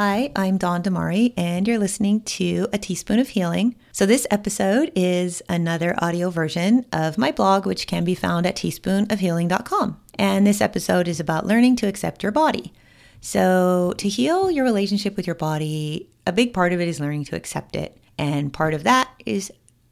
Hi, 0.00 0.30
I'm 0.36 0.58
Dawn 0.58 0.84
Damari, 0.84 1.34
and 1.36 1.66
you're 1.66 1.76
listening 1.76 2.20
to 2.20 2.68
A 2.72 2.78
Teaspoon 2.78 3.18
of 3.18 3.30
Healing. 3.30 3.74
So, 3.90 4.06
this 4.06 4.28
episode 4.30 4.92
is 4.94 5.42
another 5.48 5.96
audio 5.98 6.30
version 6.30 6.86
of 6.92 7.18
my 7.18 7.32
blog, 7.32 7.66
which 7.66 7.88
can 7.88 8.04
be 8.04 8.14
found 8.14 8.46
at 8.46 8.54
teaspoonofhealing.com. 8.54 10.00
And 10.14 10.46
this 10.46 10.60
episode 10.60 11.08
is 11.08 11.18
about 11.18 11.46
learning 11.46 11.74
to 11.78 11.88
accept 11.88 12.22
your 12.22 12.30
body. 12.30 12.72
So, 13.20 13.92
to 13.98 14.08
heal 14.08 14.52
your 14.52 14.64
relationship 14.64 15.16
with 15.16 15.26
your 15.26 15.34
body, 15.34 16.08
a 16.28 16.32
big 16.32 16.52
part 16.54 16.72
of 16.72 16.80
it 16.80 16.86
is 16.86 17.00
learning 17.00 17.24
to 17.24 17.34
accept 17.34 17.74
it. 17.74 17.98
And 18.16 18.52
part 18.52 18.74
of 18.74 18.84
that 18.84 19.10
is 19.26 19.50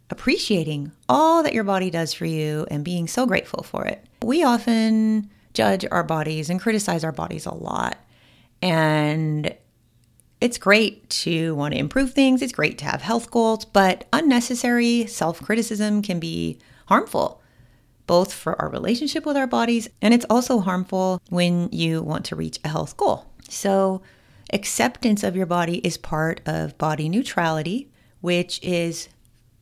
appreciating 0.09 0.93
all 1.09 1.43
that 1.43 1.53
your 1.53 1.65
body 1.65 1.91
does 1.91 2.13
for 2.13 2.27
you 2.27 2.65
and 2.71 2.85
being 2.85 3.09
so 3.09 3.27
grateful 3.27 3.65
for 3.65 3.85
it. 3.85 4.07
We 4.23 4.45
often 4.45 5.33
judge 5.53 5.85
our 5.91 6.05
bodies 6.05 6.49
and 6.49 6.61
criticize 6.61 7.03
our 7.03 7.11
bodies 7.11 7.45
a 7.45 7.55
lot. 7.55 7.99
And 8.63 9.53
it's 10.41 10.59
great 10.59 11.09
to 11.09 11.55
want 11.55 11.75
to 11.75 11.81
improve 11.81 12.13
things, 12.13 12.43
it's 12.43 12.53
great 12.53 12.79
to 12.79 12.85
have 12.85 13.03
health 13.03 13.31
goals, 13.31 13.65
but 13.65 14.07
unnecessary 14.13 15.07
self 15.07 15.43
criticism 15.43 16.03
can 16.03 16.21
be 16.21 16.59
harmful, 16.87 17.41
both 18.07 18.33
for 18.33 18.61
our 18.61 18.69
relationship 18.69 19.25
with 19.25 19.37
our 19.37 19.47
bodies, 19.47 19.89
and 20.03 20.13
it's 20.13 20.27
also 20.29 20.61
harmful 20.61 21.21
when 21.31 21.69
you 21.73 22.03
want 22.03 22.25
to 22.27 22.37
reach 22.37 22.59
a 22.65 22.69
health 22.69 22.97
goal. 22.97 23.27
So, 23.49 24.03
acceptance 24.53 25.23
of 25.23 25.37
your 25.37 25.47
body 25.47 25.79
is 25.79 25.97
part 25.97 26.41
of 26.47 26.77
body 26.79 27.09
neutrality, 27.09 27.91
which 28.21 28.63
is 28.63 29.09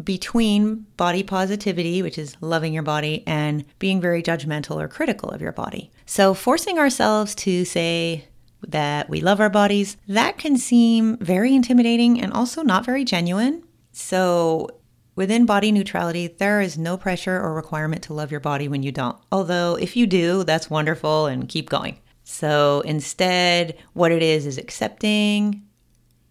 between 0.02 0.86
body 0.96 1.22
positivity, 1.22 2.02
which 2.02 2.18
is 2.18 2.36
loving 2.40 2.74
your 2.74 2.82
body, 2.82 3.22
and 3.26 3.64
being 3.78 4.00
very 4.00 4.22
judgmental 4.22 4.82
or 4.82 4.88
critical 4.88 5.30
of 5.30 5.40
your 5.40 5.52
body. 5.52 5.92
So, 6.04 6.34
forcing 6.34 6.78
ourselves 6.78 7.34
to 7.36 7.64
say, 7.64 8.26
that 8.68 9.08
we 9.08 9.20
love 9.20 9.40
our 9.40 9.50
bodies, 9.50 9.96
that 10.08 10.38
can 10.38 10.56
seem 10.56 11.16
very 11.18 11.54
intimidating 11.54 12.20
and 12.20 12.32
also 12.32 12.62
not 12.62 12.84
very 12.84 13.04
genuine. 13.04 13.62
So, 13.92 14.68
within 15.14 15.46
body 15.46 15.70
neutrality, 15.70 16.26
there 16.26 16.60
is 16.60 16.76
no 16.76 16.96
pressure 16.96 17.38
or 17.40 17.54
requirement 17.54 18.02
to 18.04 18.14
love 18.14 18.30
your 18.30 18.40
body 18.40 18.68
when 18.68 18.82
you 18.82 18.92
don't. 18.92 19.18
Although, 19.30 19.76
if 19.76 19.96
you 19.96 20.06
do, 20.06 20.44
that's 20.44 20.70
wonderful 20.70 21.26
and 21.26 21.48
keep 21.48 21.70
going. 21.70 21.98
So, 22.24 22.80
instead, 22.80 23.76
what 23.92 24.12
it 24.12 24.22
is 24.22 24.46
is 24.46 24.58
accepting, 24.58 25.62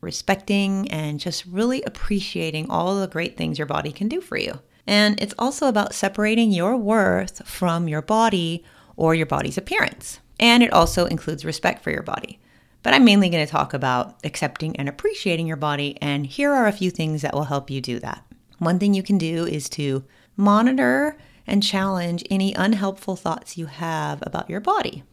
respecting, 0.02 0.89
and 0.91 1.19
just 1.19 1.45
really 1.45 1.83
appreciating 1.83 2.69
all 2.69 2.99
the 2.99 3.08
great 3.08 3.38
things 3.38 3.58
your 3.58 3.67
body 3.67 3.91
can 3.91 4.08
do 4.08 4.19
for 4.19 4.38
you. 4.38 4.59
And 4.86 5.21
it's 5.21 5.36
also 5.39 5.67
about 5.67 5.93
separating 5.93 6.52
your 6.52 6.75
worth 6.75 7.47
from 7.47 7.88
your 7.88 8.02
body 8.02 8.65
or 8.95 9.15
your 9.15 9.25
body's 9.25 9.58
appearance. 9.58 10.19
And 10.39 10.64
it 10.64 10.73
also 10.73 11.06
includes 11.06 11.45
respect 11.45 11.84
for 11.84 11.92
your 11.92 12.03
body. 12.03 12.39
But 12.81 12.94
I'm 12.94 13.06
mainly 13.06 13.30
going 13.30 13.45
to 13.45 13.52
talk 13.52 13.73
about 13.73 14.17
accepting 14.23 14.76
and 14.76 14.89
appreciating 14.89 15.48
your 15.48 15.58
body, 15.58 15.98
and 16.02 16.26
here 16.26 16.52
are 16.52 16.67
a 16.67 16.73
few 16.73 16.92
things 16.92 17.22
that 17.22 17.34
will 17.34 17.45
help 17.45 17.70
you 17.70 17.80
do 17.80 18.00
that. 18.00 18.26
One 18.59 18.78
thing 18.78 18.94
you 18.94 19.04
can 19.04 19.17
do 19.17 19.45
is 19.45 19.70
to 19.70 20.04
monitor 20.36 21.17
and 21.48 21.64
challenge 21.64 22.23
any 22.30 22.54
unhelpful 22.54 23.16
thoughts 23.16 23.58
you 23.58 23.67
have 23.67 24.22
about 24.26 24.50
your 24.50 24.59
body. 24.59 25.04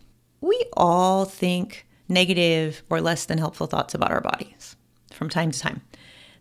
We 0.41 0.65
all 0.73 1.25
think 1.25 1.87
negative 2.09 2.83
or 2.91 3.01
less 3.01 3.25
than 3.25 3.39
helpful 3.39 3.69
thoughts 3.69 3.95
about 3.95 4.11
our 4.11 4.21
bodies 4.21 4.77
from 5.13 5.29
time 5.29 5.53
to 5.53 5.59
time. 5.59 5.83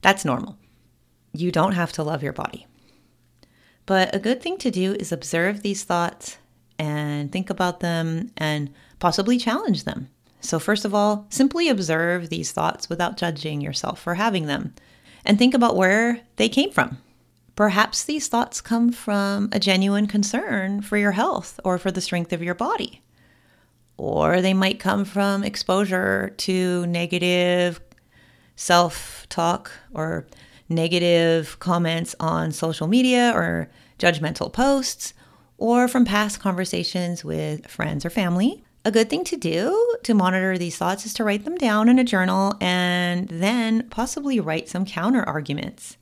That's 0.02 0.26
normal. 0.26 0.58
You 1.32 1.52
don't 1.52 1.74
have 1.74 1.92
to 1.94 2.04
love 2.04 2.24
your 2.24 2.34
body. 2.34 2.66
But 3.86 4.16
a 4.16 4.20
good 4.20 4.42
thing 4.42 4.58
to 4.60 4.72
do 4.72 4.94
is 4.94 5.12
observe 5.12 5.62
these 5.62 5.84
thoughts 5.84 6.38
and 6.80 7.32
think 7.32 7.50
about 7.50 7.82
them 7.82 8.32
and 8.38 8.74
possibly 8.98 9.38
challenge 9.38 9.84
them. 9.84 10.10
So, 10.42 10.58
first 10.58 10.86
of 10.86 10.96
all, 10.96 11.28
simply 11.30 11.68
observe 11.68 12.30
these 12.30 12.54
thoughts 12.54 12.90
without 12.90 13.18
judging 13.18 13.60
yourself 13.60 14.00
for 14.00 14.16
having 14.16 14.46
them 14.46 14.74
and 15.26 15.38
think 15.38 15.54
about 15.54 15.76
where 15.76 16.22
they 16.38 16.48
came 16.48 16.72
from. 16.72 16.98
Perhaps 17.56 18.06
these 18.06 18.30
thoughts 18.30 18.62
come 18.62 18.90
from 18.92 19.50
a 19.52 19.60
genuine 19.60 20.08
concern 20.08 20.82
for 20.82 20.95
your 20.95 21.12
health 21.12 21.60
or 21.66 21.78
for 21.78 21.92
the 21.92 22.00
strength 22.00 22.32
of 22.32 22.42
your 22.42 22.56
body. 22.56 23.02
Or 23.98 24.42
they 24.42 24.54
might 24.54 24.80
come 24.80 25.04
from 25.04 25.44
exposure 25.44 26.34
to 26.38 26.88
negative 26.88 27.82
self 28.56 29.28
talk 29.28 29.72
or 29.94 30.26
negative 30.70 31.60
comments 31.60 32.16
on 32.18 32.54
social 32.54 32.88
media 32.88 33.34
or 33.36 33.70
judgmental 33.98 34.54
posts 34.54 35.14
or 35.59 35.87
from 35.87 36.05
past 36.05 36.39
conversations 36.39 37.23
with 37.23 37.67
friends 37.67 38.05
or 38.05 38.09
family. 38.09 38.64
A 38.86 38.92
good 38.92 39.09
thing 39.09 39.23
to 39.25 39.37
do 39.37 39.95
to 40.03 40.14
monitor 40.14 40.58
these 40.58 40.77
thoughts 40.77 41.05
is 41.05 41.14
to 41.15 41.23
write 41.23 41.45
them 41.45 41.55
down 41.55 41.89
in 41.89 41.99
a 41.99 42.03
journal 42.03 42.55
and 42.61 43.27
then 43.27 43.87
possibly 43.89 44.39
write 44.39 44.70
some 44.70 44.86
counter 44.86 45.23
arguments. 45.23 45.97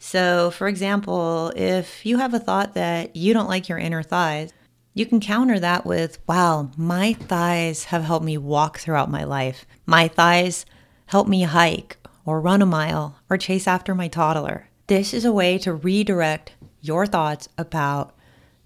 So, 0.00 0.50
for 0.50 0.68
example, 0.68 1.52
if 1.56 2.04
you 2.04 2.18
have 2.18 2.34
a 2.34 2.38
thought 2.38 2.74
that 2.74 3.16
you 3.16 3.32
don't 3.32 3.48
like 3.48 3.68
your 3.68 3.78
inner 3.78 4.02
thighs, 4.02 4.52
you 4.94 5.06
can 5.06 5.20
counter 5.20 5.60
that 5.60 5.86
with, 5.86 6.18
wow, 6.26 6.70
my 6.76 7.12
thighs 7.12 7.84
have 7.84 8.02
helped 8.02 8.26
me 8.26 8.36
walk 8.36 8.78
throughout 8.78 9.10
my 9.10 9.22
life. 9.22 9.64
My 9.86 10.08
thighs 10.08 10.66
help 11.06 11.28
me 11.28 11.44
hike 11.44 11.96
or 12.24 12.40
run 12.40 12.62
a 12.62 12.66
mile 12.66 13.16
or 13.30 13.36
chase 13.36 13.68
after 13.68 13.94
my 13.94 14.08
toddler. 14.08 14.68
This 14.88 15.14
is 15.14 15.24
a 15.24 15.32
way 15.32 15.56
to 15.58 15.72
redirect 15.72 16.52
your 16.80 17.06
thoughts 17.06 17.48
about 17.56 18.14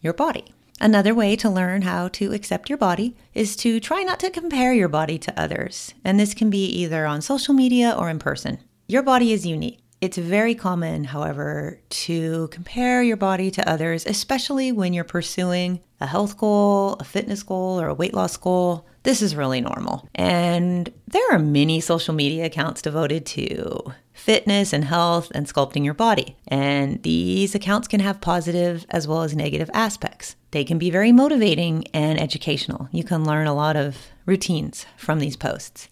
your 0.02 0.12
body. 0.12 0.52
Another 0.80 1.14
way 1.14 1.36
to 1.36 1.48
learn 1.48 1.82
how 1.82 2.08
to 2.08 2.32
accept 2.32 2.68
your 2.68 2.76
body 2.76 3.16
is 3.34 3.54
to 3.56 3.78
try 3.78 4.02
not 4.02 4.18
to 4.20 4.30
compare 4.30 4.72
your 4.72 4.88
body 4.88 5.16
to 5.18 5.40
others. 5.40 5.94
And 6.04 6.18
this 6.18 6.34
can 6.34 6.50
be 6.50 6.66
either 6.66 7.06
on 7.06 7.22
social 7.22 7.54
media 7.54 7.94
or 7.96 8.10
in 8.10 8.18
person. 8.18 8.58
Your 8.88 9.02
body 9.02 9.32
is 9.32 9.46
unique. 9.46 9.78
It's 10.02 10.18
very 10.18 10.56
common, 10.56 11.04
however, 11.04 11.78
to 11.88 12.48
compare 12.48 13.04
your 13.04 13.16
body 13.16 13.52
to 13.52 13.70
others, 13.70 14.04
especially 14.04 14.72
when 14.72 14.92
you're 14.92 15.04
pursuing 15.04 15.78
a 16.00 16.06
health 16.08 16.36
goal, 16.36 16.94
a 16.94 17.04
fitness 17.04 17.44
goal, 17.44 17.80
or 17.80 17.86
a 17.86 17.94
weight 17.94 18.12
loss 18.12 18.36
goal. 18.36 18.84
This 19.04 19.22
is 19.22 19.36
really 19.36 19.60
normal. 19.60 20.08
And 20.16 20.92
there 21.06 21.30
are 21.30 21.38
many 21.38 21.80
social 21.80 22.14
media 22.14 22.46
accounts 22.46 22.82
devoted 22.82 23.24
to 23.26 23.94
fitness 24.12 24.72
and 24.72 24.84
health 24.84 25.30
and 25.36 25.46
sculpting 25.46 25.84
your 25.84 25.94
body. 25.94 26.36
And 26.48 27.00
these 27.04 27.54
accounts 27.54 27.86
can 27.86 28.00
have 28.00 28.20
positive 28.20 28.84
as 28.90 29.06
well 29.06 29.22
as 29.22 29.36
negative 29.36 29.70
aspects. 29.72 30.34
They 30.50 30.64
can 30.64 30.78
be 30.78 30.90
very 30.90 31.12
motivating 31.12 31.86
and 31.94 32.20
educational. 32.20 32.88
You 32.90 33.04
can 33.04 33.24
learn 33.24 33.46
a 33.46 33.54
lot 33.54 33.76
of 33.76 33.98
routines 34.26 34.84
from 34.96 35.20
these 35.20 35.36
posts. 35.36 35.88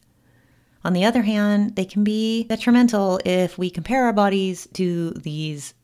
On 0.85 0.93
the 0.95 1.05
other 1.05 1.23
hand, 1.23 1.77
they 1.77 1.85
can 1.85 2.05
be 2.05 2.45
detrimental 2.45 3.21
if 3.25 3.59
we 3.59 3.71
compare 3.71 4.05
our 4.05 4.13
bodies 4.13 4.67
to 4.75 5.11
these 5.11 5.75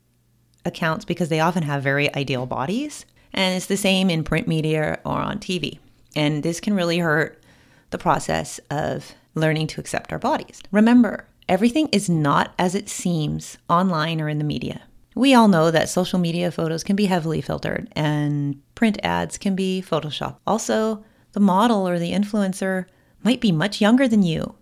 accounts 0.65 1.05
because 1.05 1.29
they 1.29 1.39
often 1.39 1.63
have 1.63 1.83
very 1.83 2.13
ideal 2.15 2.45
bodies. 2.45 3.05
And 3.33 3.55
it's 3.55 3.67
the 3.67 3.77
same 3.77 4.09
in 4.09 4.23
print 4.23 4.47
media 4.47 4.99
or 5.05 5.19
on 5.19 5.37
TV. 5.39 5.79
And 6.15 6.41
this 6.41 6.59
can 6.59 6.73
really 6.73 6.97
hurt 6.97 7.43
the 7.91 7.97
process 7.97 8.59
of 8.71 9.13
learning 9.35 9.67
to 9.67 9.79
accept 9.79 10.11
our 10.11 10.19
bodies. 10.19 10.61
Remember, 10.71 11.27
everything 11.47 11.87
is 11.89 12.09
not 12.09 12.53
as 12.57 12.73
it 12.73 12.89
seems 12.89 13.57
online 13.69 14.19
or 14.19 14.27
in 14.29 14.39
the 14.39 14.43
media. 14.43 14.81
We 15.15 15.33
all 15.33 15.47
know 15.47 15.71
that 15.71 15.89
social 15.89 16.19
media 16.19 16.51
photos 16.51 16.83
can 16.83 16.95
be 16.95 17.05
heavily 17.05 17.41
filtered 17.41 17.87
and 17.95 18.61
print 18.75 18.99
ads 19.03 19.37
can 19.37 19.55
be 19.55 19.83
Photoshop. 19.87 20.37
Also, 20.45 21.03
the 21.33 21.39
model 21.39 21.87
or 21.87 21.99
the 21.99 22.11
influencer 22.11 22.85
might 23.23 23.41
be 23.41 23.51
much 23.51 23.81
younger 23.81 24.07
than 24.07 24.23
you 24.23 24.55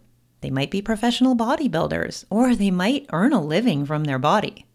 they 0.45 0.51
might 0.51 0.69
be 0.69 0.79
professional 0.79 1.35
bodybuilders, 1.35 2.23
or 2.29 2.53
they 2.53 2.69
might 2.69 3.07
earn 3.11 3.33
a 3.33 3.41
living 3.41 3.83
from 3.83 4.03
their 4.03 4.19
body. 4.19 4.67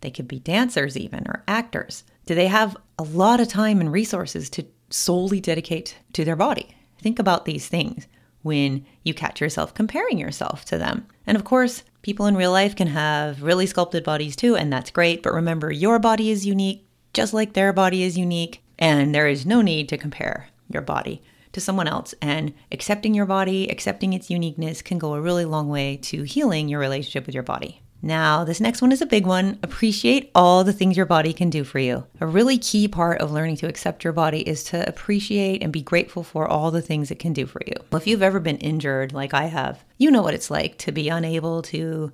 They 0.00 0.10
could 0.10 0.26
be 0.26 0.40
dancers, 0.40 0.96
even, 0.96 1.24
or 1.28 1.44
actors. 1.46 2.02
Do 2.26 2.34
they 2.34 2.48
have 2.48 2.76
a 2.98 3.04
lot 3.04 3.38
of 3.38 3.46
time 3.46 3.80
and 3.80 3.92
resources 3.92 4.50
to 4.50 4.66
solely 4.90 5.40
dedicate 5.40 5.96
to 6.14 6.24
their 6.24 6.34
body? 6.34 6.74
Think 7.00 7.20
about 7.20 7.44
these 7.44 7.68
things 7.68 8.08
when 8.42 8.84
you 9.04 9.14
catch 9.14 9.40
yourself 9.40 9.72
comparing 9.72 10.18
yourself 10.18 10.64
to 10.64 10.78
them. 10.78 11.06
And 11.28 11.36
of 11.36 11.44
course, 11.44 11.84
people 12.02 12.26
in 12.26 12.36
real 12.36 12.50
life 12.50 12.74
can 12.74 12.88
have 12.88 13.40
really 13.40 13.66
sculpted 13.66 14.02
bodies 14.02 14.34
too, 14.34 14.56
and 14.56 14.72
that's 14.72 14.90
great. 14.90 15.22
But 15.22 15.34
remember, 15.34 15.70
your 15.70 16.00
body 16.00 16.32
is 16.32 16.44
unique, 16.44 16.88
just 17.12 17.32
like 17.32 17.52
their 17.52 17.72
body 17.72 18.02
is 18.02 18.18
unique, 18.18 18.64
and 18.80 19.14
there 19.14 19.28
is 19.28 19.46
no 19.46 19.62
need 19.62 19.88
to 19.90 19.96
compare 19.96 20.48
your 20.68 20.82
body 20.82 21.22
to 21.54 21.60
someone 21.60 21.88
else. 21.88 22.14
And 22.20 22.52
accepting 22.70 23.14
your 23.14 23.26
body, 23.26 23.70
accepting 23.70 24.12
its 24.12 24.30
uniqueness 24.30 24.82
can 24.82 24.98
go 24.98 25.14
a 25.14 25.20
really 25.20 25.44
long 25.44 25.68
way 25.68 25.96
to 26.02 26.22
healing 26.22 26.68
your 26.68 26.80
relationship 26.80 27.26
with 27.26 27.34
your 27.34 27.42
body. 27.42 27.80
Now, 28.04 28.44
this 28.44 28.60
next 28.60 28.82
one 28.82 28.92
is 28.92 29.00
a 29.00 29.06
big 29.06 29.24
one. 29.24 29.58
Appreciate 29.62 30.30
all 30.34 30.62
the 30.62 30.74
things 30.74 30.94
your 30.94 31.06
body 31.06 31.32
can 31.32 31.48
do 31.48 31.64
for 31.64 31.78
you. 31.78 32.04
A 32.20 32.26
really 32.26 32.58
key 32.58 32.86
part 32.86 33.22
of 33.22 33.32
learning 33.32 33.56
to 33.56 33.66
accept 33.66 34.04
your 34.04 34.12
body 34.12 34.46
is 34.46 34.62
to 34.64 34.86
appreciate 34.86 35.62
and 35.62 35.72
be 35.72 35.80
grateful 35.80 36.22
for 36.22 36.46
all 36.46 36.70
the 36.70 36.82
things 36.82 37.10
it 37.10 37.18
can 37.18 37.32
do 37.32 37.46
for 37.46 37.62
you. 37.66 37.72
If 37.94 38.06
you've 38.06 38.22
ever 38.22 38.40
been 38.40 38.58
injured, 38.58 39.14
like 39.14 39.32
I 39.32 39.44
have, 39.44 39.82
you 39.96 40.10
know 40.10 40.20
what 40.20 40.34
it's 40.34 40.50
like 40.50 40.76
to 40.78 40.92
be 40.92 41.08
unable 41.08 41.62
to 41.62 42.12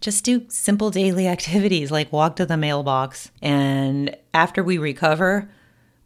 just 0.00 0.22
do 0.24 0.44
simple 0.48 0.90
daily 0.90 1.26
activities 1.36 1.90
like 1.90 2.12
walk 2.12 2.36
to 2.36 2.46
the 2.46 2.56
mailbox. 2.56 3.32
And 3.42 4.16
after 4.32 4.62
we 4.62 4.78
recover, 4.78 5.50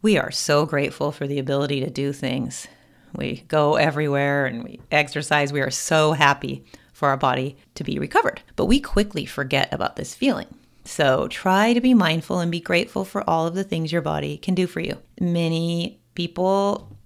we 0.01 0.17
are 0.17 0.31
so 0.31 0.65
grateful 0.65 1.11
for 1.11 1.27
the 1.27 1.37
ability 1.37 1.81
to 1.81 1.91
do 1.91 2.11
things 2.11 2.67
we 3.17 3.43
go 3.47 3.75
everywhere 3.75 4.45
and 4.45 4.63
we 4.63 4.79
exercise. 4.91 5.51
We 5.51 5.61
are 5.61 5.71
so 5.71 6.13
happy 6.13 6.63
for 6.93 7.09
our 7.09 7.17
body 7.17 7.57
to 7.75 7.83
be 7.83 7.99
recovered. 7.99 8.41
But 8.55 8.65
we 8.65 8.79
quickly 8.79 9.25
forget 9.25 9.73
about 9.73 9.95
this 9.97 10.15
feeling. 10.15 10.47
So 10.85 11.27
try 11.27 11.73
to 11.73 11.81
be 11.81 11.93
mindful 11.93 12.39
and 12.39 12.49
be 12.51 12.61
grateful 12.61 13.03
for 13.03 13.27
all 13.29 13.45
of 13.45 13.55
the 13.55 13.63
things 13.63 13.91
your 13.91 14.01
body 14.01 14.37
can 14.37 14.55
do 14.55 14.67
for 14.67 14.79
you. 14.79 14.97
Many 15.19 15.99
people 16.15 16.96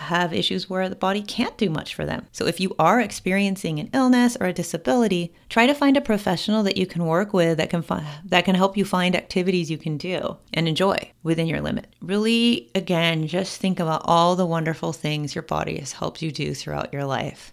have 0.00 0.32
issues 0.32 0.68
where 0.68 0.88
the 0.88 0.96
body 0.96 1.22
can't 1.22 1.56
do 1.56 1.70
much 1.70 1.94
for 1.94 2.04
them. 2.04 2.26
So 2.32 2.46
if 2.46 2.60
you 2.60 2.74
are 2.78 3.00
experiencing 3.00 3.78
an 3.78 3.90
illness 3.92 4.36
or 4.40 4.46
a 4.46 4.52
disability, 4.52 5.32
try 5.48 5.66
to 5.66 5.74
find 5.74 5.96
a 5.96 6.00
professional 6.00 6.62
that 6.64 6.76
you 6.76 6.86
can 6.86 7.06
work 7.06 7.32
with 7.32 7.58
that 7.58 7.70
can 7.70 7.82
fi- 7.82 8.20
that 8.24 8.44
can 8.44 8.54
help 8.54 8.76
you 8.76 8.84
find 8.84 9.14
activities 9.14 9.70
you 9.70 9.78
can 9.78 9.96
do 9.96 10.36
and 10.54 10.66
enjoy 10.66 11.10
within 11.22 11.46
your 11.46 11.60
limit. 11.60 11.86
Really 12.00 12.70
again, 12.74 13.26
just 13.26 13.60
think 13.60 13.78
about 13.78 14.02
all 14.04 14.36
the 14.36 14.46
wonderful 14.46 14.92
things 14.92 15.34
your 15.34 15.42
body 15.42 15.78
has 15.78 15.92
helped 15.92 16.22
you 16.22 16.32
do 16.32 16.54
throughout 16.54 16.92
your 16.92 17.04
life. 17.04 17.52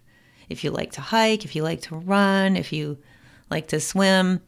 If 0.49 0.63
you 0.63 0.71
like 0.71 0.93
to 0.93 1.01
hike, 1.01 1.45
if 1.45 1.55
you 1.55 1.63
like 1.63 1.81
to 1.83 1.95
run, 1.95 2.55
if 2.55 2.71
you 2.71 2.97
like 3.49 3.67
to 3.69 3.79
swim, 3.79 4.41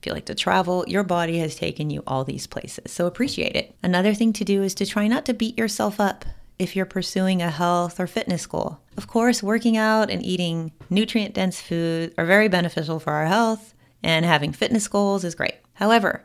if 0.00 0.06
you 0.06 0.12
like 0.12 0.26
to 0.26 0.34
travel, 0.34 0.84
your 0.86 1.02
body 1.02 1.38
has 1.38 1.56
taken 1.56 1.88
you 1.88 2.02
all 2.06 2.24
these 2.24 2.46
places. 2.46 2.92
So 2.92 3.06
appreciate 3.06 3.56
it. 3.56 3.74
Another 3.82 4.12
thing 4.12 4.32
to 4.34 4.44
do 4.44 4.62
is 4.62 4.74
to 4.74 4.86
try 4.86 5.06
not 5.08 5.24
to 5.26 5.34
beat 5.34 5.56
yourself 5.56 5.98
up 5.98 6.24
if 6.58 6.76
you're 6.76 6.86
pursuing 6.86 7.42
a 7.42 7.50
health 7.50 7.98
or 7.98 8.06
fitness 8.06 8.46
goal. 8.46 8.78
Of 8.96 9.06
course, 9.06 9.42
working 9.42 9.76
out 9.76 10.10
and 10.10 10.24
eating 10.24 10.72
nutrient 10.90 11.34
dense 11.34 11.60
food 11.60 12.14
are 12.16 12.26
very 12.26 12.48
beneficial 12.48 13.00
for 13.00 13.12
our 13.12 13.26
health, 13.26 13.74
and 14.02 14.24
having 14.24 14.52
fitness 14.52 14.86
goals 14.88 15.24
is 15.24 15.34
great. 15.34 15.56
However, 15.74 16.24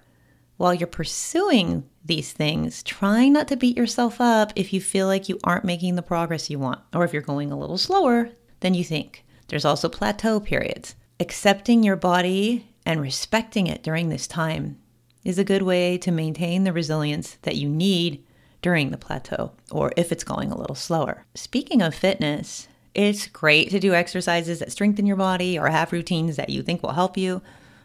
while 0.57 0.73
you're 0.73 0.87
pursuing 0.87 1.89
these 2.03 2.33
things, 2.33 2.83
try 2.83 3.29
not 3.29 3.47
to 3.47 3.55
beat 3.55 3.77
yourself 3.77 4.19
up 4.19 4.51
if 4.55 4.73
you 4.73 4.81
feel 4.81 5.07
like 5.07 5.29
you 5.29 5.39
aren't 5.43 5.65
making 5.65 5.95
the 5.95 6.01
progress 6.01 6.49
you 6.49 6.59
want, 6.59 6.81
or 6.93 7.03
if 7.03 7.13
you're 7.13 7.21
going 7.21 7.51
a 7.51 7.57
little 7.57 7.77
slower 7.77 8.29
than 8.59 8.73
you 8.73 8.83
think. 8.83 9.25
There's 9.47 9.65
also 9.65 9.89
plateau 9.89 10.39
periods. 10.39 10.95
Accepting 11.19 11.81
your 11.83 11.95
body 11.95 12.67
and 12.85 13.01
respecting 13.01 13.67
it 13.67 13.83
during 13.83 14.09
this 14.09 14.27
time 14.27 14.77
is 15.23 15.39
a 15.39 15.43
good 15.43 15.61
way 15.61 15.97
to 15.97 16.11
maintain 16.11 16.63
the 16.63 16.73
resilience 16.73 17.37
that 17.41 17.55
you 17.55 17.69
need 17.69 18.23
during 18.61 18.91
the 18.91 18.97
plateau 18.97 19.51
or 19.71 19.91
if 19.95 20.11
it's 20.11 20.23
going 20.23 20.51
a 20.51 20.57
little 20.57 20.75
slower. 20.75 21.25
Speaking 21.35 21.81
of 21.81 21.95
fitness, 21.95 22.67
it's 22.93 23.27
great 23.27 23.69
to 23.69 23.79
do 23.79 23.93
exercises 23.93 24.59
that 24.59 24.71
strengthen 24.71 25.05
your 25.05 25.15
body 25.15 25.57
or 25.57 25.67
have 25.69 25.91
routines 25.91 26.35
that 26.35 26.49
you 26.49 26.61
think 26.61 26.83
will 26.83 26.93
help 26.93 27.17
you, 27.17 27.41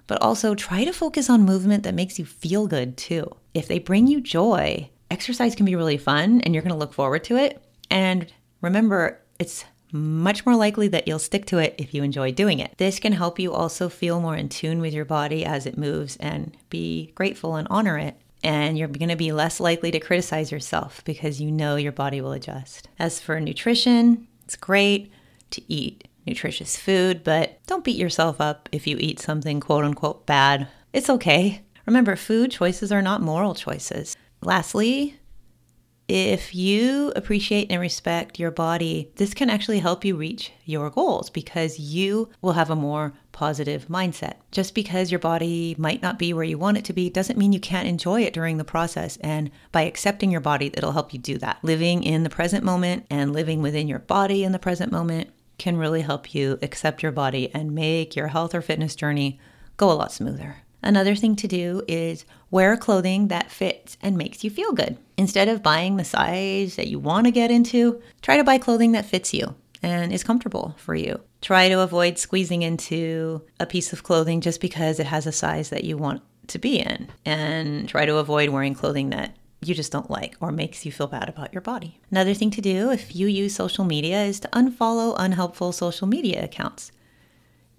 but 0.07 0.21
also 0.21 0.55
try 0.55 0.85
to 0.85 0.93
focus 0.93 1.31
on 1.31 1.43
movement 1.43 1.83
that 1.85 1.95
makes 1.95 2.19
you 2.19 2.25
feel 2.25 2.67
good 2.67 2.97
too. 2.97 3.31
If 3.53 3.69
they 3.69 3.79
bring 3.79 4.07
you 4.07 4.21
joy, 4.21 4.91
exercise 5.11 5.55
can 5.55 5.67
be 5.67 5.77
really 5.77 5.99
fun 5.99 6.41
and 6.41 6.55
you're 6.55 6.63
going 6.63 6.73
to 6.73 6.79
look 6.79 6.95
forward 6.95 7.25
to 7.25 7.37
it. 7.37 7.63
And 7.91 8.33
remember, 8.61 9.21
it's 9.39 9.65
much 9.93 10.45
more 10.45 10.57
likely 10.57 10.89
that 10.89 11.07
you'll 11.07 11.21
stick 11.21 11.47
to 11.47 11.59
it 11.59 11.75
if 11.79 11.95
you 11.95 12.03
enjoy 12.03 12.33
doing 12.33 12.59
it. 12.59 12.77
This 12.79 12.99
can 12.99 13.13
help 13.13 13.39
you 13.39 13.53
also 13.53 13.89
feel 13.89 14.21
more 14.21 14.35
in 14.35 14.49
tune 14.49 14.81
with 14.81 14.93
your 14.93 15.05
body 15.05 15.45
as 15.45 15.67
it 15.67 15.79
moves 15.79 16.17
and 16.17 16.57
be 16.69 17.13
grateful 17.15 17.55
and 17.55 17.69
honor 17.71 17.97
it 17.97 18.17
and 18.45 18.79
you're 18.79 18.89
going 18.89 19.09
to 19.09 19.17
be 19.17 19.33
less 19.33 19.59
likely 19.59 19.91
to 19.91 19.99
criticize 19.99 20.53
yourself 20.53 21.03
because 21.05 21.41
you 21.41 21.51
know 21.51 21.77
your 21.77 21.93
body 21.93 22.21
will 22.21 22.33
adjust. 22.33 22.89
As 22.99 23.19
for 23.19 23.41
nutrition, 23.41 24.29
it's 24.45 24.55
great 24.55 25.11
to 25.51 25.63
eat 25.73 26.07
nutritious 26.27 26.77
food, 26.77 27.25
but 27.25 27.59
don't 27.67 27.85
beat 27.85 27.97
yourself 27.97 28.41
up 28.41 28.69
if 28.71 28.87
you 28.87 28.99
eat 29.01 29.19
something 29.19 29.61
quote 29.61 29.85
unquote 29.85 30.27
bad. 30.27 30.69
It's 30.93 31.11
okay. 31.11 31.63
Remember, 31.87 32.17
food 32.17 32.51
choices 32.51 32.93
are 32.93 33.03
not 33.03 33.23
moral 33.23 33.55
choices. 33.55 34.17
Lastly, 34.43 35.19
if 36.07 36.55
you 36.55 37.13
appreciate 37.17 37.71
and 37.71 37.81
respect 37.81 38.39
your 38.39 38.51
body, 38.51 39.11
this 39.17 39.33
can 39.33 39.49
actually 39.49 39.79
help 39.79 40.05
you 40.05 40.17
reach 40.17 40.53
your 40.65 40.91
goals 40.91 41.31
because 41.31 41.79
you 41.79 42.29
will 42.43 42.53
have 42.53 42.69
a 42.69 42.77
more 42.77 43.15
positive 43.33 43.87
mindset. 43.89 44.35
Just 44.51 44.75
because 44.75 45.11
your 45.11 45.19
body 45.19 45.75
might 45.79 46.03
not 46.03 46.19
be 46.19 46.35
where 46.35 46.45
you 46.45 46.59
want 46.59 46.77
it 46.77 46.85
to 46.87 46.93
be 46.93 47.09
doesn't 47.09 47.39
mean 47.39 47.53
you 47.53 47.61
can't 47.61 47.89
enjoy 47.89 48.21
it 48.23 48.35
during 48.35 48.59
the 48.59 48.65
process. 48.65 49.17
And 49.23 49.51
by 49.73 49.83
accepting 49.83 50.31
your 50.31 50.43
body, 50.43 50.71
it'll 50.75 50.93
help 50.93 51.13
you 51.15 51.19
do 51.19 51.39
that. 51.39 51.59
Living 51.63 52.03
in 52.03 52.23
the 52.23 52.31
present 52.31 52.65
moment 52.65 53.07
and 53.09 53.33
living 53.33 53.63
within 53.63 53.89
your 53.89 53.99
body 54.01 54.45
in 54.45 54.53
the 54.53 54.59
present 54.59 54.93
moment 54.93 55.31
can 55.57 55.77
really 55.77 56.03
help 56.03 56.35
you 56.35 56.59
accept 56.61 57.03
your 57.03 57.13
body 57.13 57.51
and 57.55 57.75
make 57.75 58.15
your 58.15 58.29
health 58.29 58.55
or 58.55 58.61
fitness 58.61 58.95
journey 58.95 59.41
go 59.77 59.91
a 59.91 59.95
lot 59.95 60.13
smoother. 60.13 60.64
Another 60.85 61.17
thing 61.17 61.35
to 61.37 61.49
do 61.49 61.83
is 61.89 62.27
wear 62.51 62.77
clothing 62.77 63.29
that 63.29 63.51
fits 63.51 63.97
and 64.03 64.17
makes 64.17 64.45
you 64.45 64.51
feel 64.51 64.73
good. 64.73 64.99
Instead 65.17 65.49
of 65.49 65.63
buying 65.63 65.97
the 65.97 66.05
size 66.05 66.77
that 66.77 66.89
you 66.89 66.99
want 66.99 67.27
to 67.27 67.31
get 67.31 67.51
into, 67.51 68.01
try 68.21 68.37
to 68.37 68.45
buy 68.45 68.59
clothing 68.59 68.93
that 68.93 69.07
fits 69.07 69.33
you 69.33 69.57
and 69.83 70.13
is 70.13 70.23
comfortable 70.23 70.75
for 70.79 70.95
you. 70.95 71.21
Try 71.41 71.69
to 71.69 71.81
avoid 71.81 72.19
squeezing 72.19 72.63
into 72.63 73.43
a 73.59 73.67
piece 73.67 73.93
of 73.93 74.03
clothing 74.03 74.43
just 74.43 74.61
because 74.61 75.01
it 75.01 75.07
has 75.07 75.27
a 75.27 75.33
size 75.33 75.71
that 75.71 75.85
you 75.85 75.97
want 75.97 76.23
to 76.49 76.59
be 76.59 76.79
in. 76.79 77.09
And 77.25 77.89
try 77.89 78.05
to 78.05 78.17
avoid 78.17 78.51
wearing 78.51 78.75
clothing 78.75 79.11
that 79.11 79.37
you 79.63 79.75
just 79.75 79.93
don't 79.93 80.11
like 80.11 80.37
or 80.41 80.53
makes 80.53 80.85
you 80.85 80.93
feel 80.93 81.07
bad 81.07 81.29
about 81.31 81.53
your 81.53 81.63
body. 81.63 81.99
Another 82.11 82.35
thing 82.35 82.51
to 82.51 82.61
do 82.61 82.91
if 82.91 83.17
you 83.17 83.27
use 83.27 83.55
social 83.55 83.85
media 83.85 84.23
is 84.25 84.41
to 84.41 84.49
unfollow 84.49 85.15
unhelpful 85.19 85.73
social 85.73 86.07
media 86.07 86.45
accounts. 86.45 86.93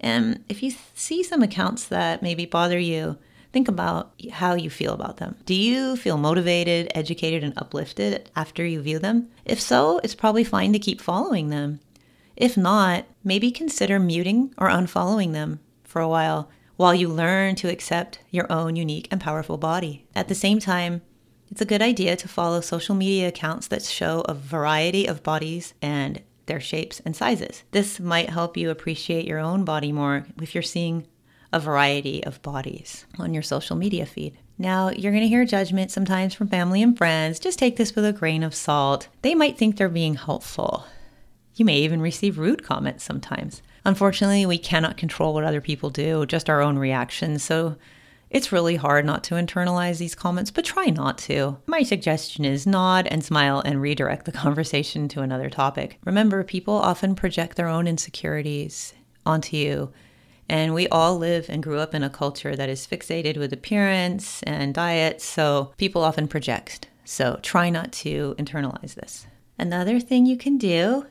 And 0.00 0.44
if 0.48 0.62
you 0.62 0.72
see 0.94 1.22
some 1.22 1.42
accounts 1.42 1.86
that 1.86 2.22
maybe 2.22 2.46
bother 2.46 2.78
you, 2.78 3.18
think 3.52 3.68
about 3.68 4.12
how 4.32 4.54
you 4.54 4.68
feel 4.68 4.92
about 4.92 5.16
them. 5.16 5.36
Do 5.46 5.54
you 5.54 5.96
feel 5.96 6.18
motivated, 6.18 6.92
educated, 6.94 7.42
and 7.42 7.56
uplifted 7.56 8.30
after 8.36 8.66
you 8.66 8.82
view 8.82 8.98
them? 8.98 9.30
If 9.44 9.60
so, 9.60 9.98
it's 10.04 10.14
probably 10.14 10.44
fine 10.44 10.72
to 10.72 10.78
keep 10.78 11.00
following 11.00 11.48
them. 11.48 11.80
If 12.36 12.56
not, 12.56 13.06
maybe 13.24 13.50
consider 13.50 13.98
muting 13.98 14.54
or 14.58 14.68
unfollowing 14.68 15.32
them 15.32 15.60
for 15.84 16.02
a 16.02 16.08
while 16.08 16.50
while 16.76 16.94
you 16.94 17.08
learn 17.08 17.54
to 17.56 17.70
accept 17.70 18.18
your 18.30 18.50
own 18.52 18.76
unique 18.76 19.08
and 19.10 19.20
powerful 19.20 19.56
body. 19.56 20.06
At 20.14 20.28
the 20.28 20.34
same 20.34 20.58
time, 20.58 21.00
it's 21.50 21.62
a 21.62 21.66
good 21.66 21.80
idea 21.80 22.16
to 22.16 22.28
follow 22.28 22.60
social 22.60 22.94
media 22.94 23.28
accounts 23.28 23.68
that 23.68 23.82
show 23.82 24.20
a 24.28 24.34
variety 24.34 25.06
of 25.06 25.22
bodies 25.22 25.72
and 25.80 26.20
their 26.46 26.60
shapes 26.60 27.00
and 27.04 27.14
sizes. 27.14 27.64
This 27.72 28.00
might 28.00 28.30
help 28.30 28.56
you 28.56 28.70
appreciate 28.70 29.26
your 29.26 29.38
own 29.38 29.64
body 29.64 29.92
more 29.92 30.26
if 30.40 30.54
you're 30.54 30.62
seeing 30.62 31.06
a 31.52 31.60
variety 31.60 32.24
of 32.24 32.42
bodies 32.42 33.06
on 33.18 33.34
your 33.34 33.42
social 33.42 33.76
media 33.76 34.06
feed. 34.06 34.38
Now, 34.58 34.88
you're 34.90 35.12
going 35.12 35.22
to 35.22 35.28
hear 35.28 35.44
judgment 35.44 35.90
sometimes 35.90 36.34
from 36.34 36.48
family 36.48 36.82
and 36.82 36.96
friends. 36.96 37.38
Just 37.38 37.58
take 37.58 37.76
this 37.76 37.94
with 37.94 38.06
a 38.06 38.12
grain 38.12 38.42
of 38.42 38.54
salt. 38.54 39.08
They 39.22 39.34
might 39.34 39.58
think 39.58 39.76
they're 39.76 39.88
being 39.88 40.14
helpful. 40.14 40.86
You 41.54 41.64
may 41.64 41.78
even 41.78 42.00
receive 42.00 42.38
rude 42.38 42.62
comments 42.62 43.04
sometimes. 43.04 43.62
Unfortunately, 43.84 44.46
we 44.46 44.58
cannot 44.58 44.96
control 44.96 45.34
what 45.34 45.44
other 45.44 45.60
people 45.60 45.90
do, 45.90 46.26
just 46.26 46.50
our 46.50 46.60
own 46.60 46.78
reactions. 46.78 47.42
So 47.42 47.76
it's 48.30 48.52
really 48.52 48.76
hard 48.76 49.04
not 49.04 49.22
to 49.24 49.34
internalize 49.34 49.98
these 49.98 50.14
comments, 50.14 50.50
but 50.50 50.64
try 50.64 50.86
not 50.86 51.18
to. 51.18 51.58
My 51.66 51.82
suggestion 51.82 52.44
is 52.44 52.66
nod 52.66 53.06
and 53.06 53.24
smile 53.24 53.62
and 53.64 53.80
redirect 53.80 54.24
the 54.24 54.32
conversation 54.44 55.08
to 55.08 55.22
another 55.22 55.48
topic. 55.48 55.98
Remember, 56.04 56.42
people 56.42 56.74
often 56.74 57.14
project 57.14 57.56
their 57.56 57.68
own 57.68 57.86
insecurities 57.86 58.94
onto 59.24 59.56
you. 59.56 59.92
And 60.48 60.74
we 60.74 60.86
all 60.88 61.18
live 61.18 61.46
and 61.48 61.62
grew 61.62 61.78
up 61.78 61.94
in 61.94 62.04
a 62.04 62.10
culture 62.10 62.54
that 62.54 62.68
is 62.68 62.86
fixated 62.86 63.36
with 63.36 63.52
appearance 63.52 64.42
and 64.44 64.74
diet, 64.74 65.20
so 65.20 65.72
people 65.76 66.02
often 66.02 66.28
project. 66.28 66.88
So 67.04 67.38
try 67.42 67.70
not 67.70 67.92
to 67.92 68.34
internalize 68.38 68.94
this. 68.94 69.26
Another 69.58 69.98
thing 69.98 70.26
you 70.26 70.36
can 70.36 70.58
do 70.58 71.06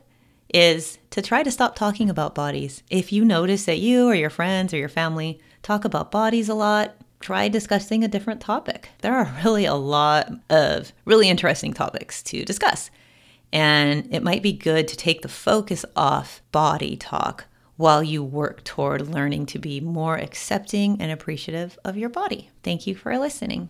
is 0.53 0.99
to 1.09 1.21
try 1.21 1.43
to 1.43 1.51
stop 1.51 1.75
talking 1.75 2.09
about 2.09 2.35
bodies. 2.35 2.83
If 2.89 3.11
you 3.11 3.25
notice 3.25 3.65
that 3.65 3.79
you 3.79 4.07
or 4.07 4.15
your 4.15 4.29
friends 4.29 4.73
or 4.73 4.77
your 4.77 4.89
family 4.89 5.39
talk 5.63 5.83
about 5.83 6.11
bodies 6.11 6.47
a 6.47 6.53
lot, 6.53 6.95
try 7.25 7.47
discussing 7.47 8.03
a 8.03 8.07
different 8.07 8.39
topic. 8.39 8.89
There 9.01 9.15
are 9.15 9.35
really 9.43 9.65
a 9.65 9.73
lot 9.73 10.31
of 10.51 10.93
really 11.05 11.27
interesting 11.27 11.73
topics 11.73 12.21
to 12.23 12.45
discuss. 12.45 12.91
And 13.51 14.07
it 14.13 14.21
might 14.21 14.43
be 14.43 14.53
good 14.53 14.87
to 14.89 14.95
take 14.95 15.23
the 15.23 15.27
focus 15.27 15.85
off 15.95 16.43
body 16.51 16.95
talk 16.95 17.45
while 17.77 18.03
you 18.03 18.23
work 18.23 18.63
toward 18.63 19.09
learning 19.09 19.47
to 19.47 19.57
be 19.57 19.79
more 19.79 20.17
accepting 20.17 21.01
and 21.01 21.11
appreciative 21.11 21.79
of 21.83 21.97
your 21.97 22.09
body. 22.09 22.51
Thank 22.61 22.85
you 22.85 22.93
for 22.93 23.17
listening. 23.17 23.63